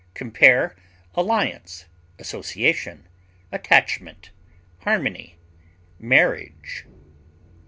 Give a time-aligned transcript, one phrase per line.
[0.15, 0.75] Compare
[1.13, 1.85] ALLIANCE;
[2.17, 3.05] ASSOCIATION;
[3.51, 4.31] ATTACHMENT;
[4.79, 5.37] HARMONY;
[5.99, 6.87] MARRIAGE.